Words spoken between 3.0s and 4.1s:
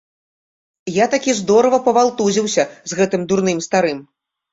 гэтым дурным старым.